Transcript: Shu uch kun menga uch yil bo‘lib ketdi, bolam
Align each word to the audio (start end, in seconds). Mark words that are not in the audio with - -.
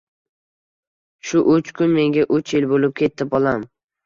Shu 1.31 1.41
uch 1.57 1.69
kun 1.75 1.93
menga 1.99 2.25
uch 2.39 2.55
yil 2.57 2.65
bo‘lib 2.73 2.97
ketdi, 3.05 3.29
bolam 3.37 3.69